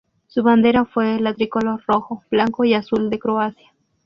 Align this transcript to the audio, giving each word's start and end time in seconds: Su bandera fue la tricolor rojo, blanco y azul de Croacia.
Su 0.25 0.41
bandera 0.41 0.85
fue 0.85 1.19
la 1.19 1.35
tricolor 1.35 1.83
rojo, 1.85 2.23
blanco 2.31 2.63
y 2.65 2.73
azul 2.73 3.11
de 3.11 3.19
Croacia. 3.19 3.71